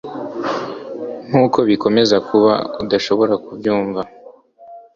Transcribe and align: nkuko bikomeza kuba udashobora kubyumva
nkuko 1.27 1.57
bikomeza 1.69 2.15
kuba 2.27 2.53
udashobora 2.83 3.33
kubyumva 3.45 4.01